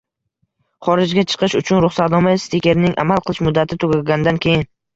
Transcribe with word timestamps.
Xorijga 0.87 1.23
chiqish 1.33 1.57
uchun 1.59 1.83
ruxsatnoma 1.85 2.35
stikerining 2.47 2.99
amal 3.07 3.25
qilish 3.29 3.45
muddati 3.51 3.81
tugaganidan 3.87 4.45
keyin 4.49 4.69